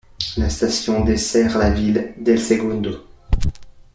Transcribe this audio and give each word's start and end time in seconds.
La 0.35 0.49
station 0.49 1.05
dessert 1.05 1.59
la 1.59 1.69
ville 1.69 2.15
d'El 2.17 2.39
Segundo. 2.41 3.05